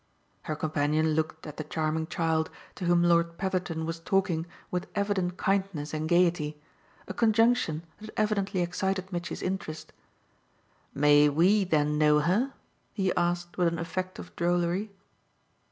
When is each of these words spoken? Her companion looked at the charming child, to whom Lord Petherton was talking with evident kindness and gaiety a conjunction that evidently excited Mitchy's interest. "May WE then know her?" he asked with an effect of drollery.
Her 0.49 0.55
companion 0.55 1.11
looked 1.13 1.45
at 1.45 1.57
the 1.57 1.63
charming 1.63 2.07
child, 2.07 2.49
to 2.73 2.85
whom 2.85 3.03
Lord 3.03 3.37
Petherton 3.37 3.85
was 3.85 3.99
talking 3.99 4.47
with 4.71 4.87
evident 4.95 5.37
kindness 5.37 5.93
and 5.93 6.09
gaiety 6.09 6.59
a 7.07 7.13
conjunction 7.13 7.85
that 7.99 8.09
evidently 8.17 8.61
excited 8.63 9.13
Mitchy's 9.13 9.43
interest. 9.43 9.93
"May 10.95 11.29
WE 11.29 11.65
then 11.65 11.99
know 11.99 12.19
her?" 12.21 12.51
he 12.93 13.13
asked 13.13 13.59
with 13.59 13.67
an 13.67 13.77
effect 13.77 14.17
of 14.17 14.35
drollery. 14.35 14.89